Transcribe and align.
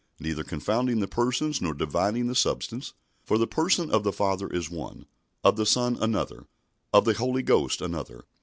Neither 0.19 0.43
confounding 0.43 0.99
the 0.99 1.07
Persons 1.07 1.61
nor 1.61 1.75
dividing 1.75 2.25
the 2.25 2.33
Substance. 2.33 2.93
For 3.23 3.37
the 3.37 3.45
Person 3.45 3.91
of 3.91 4.03
the 4.03 4.11
Father 4.11 4.47
is 4.47 4.67
one, 4.67 5.05
of 5.43 5.57
the 5.57 5.65
Son 5.67 5.95
another, 6.01 6.47
of 6.91 7.05
the 7.05 7.13
Holy 7.13 7.43
Ghost 7.43 7.81
another. 7.81 8.25